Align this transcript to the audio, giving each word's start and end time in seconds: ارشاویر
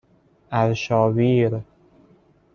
ارشاویر 0.51 1.63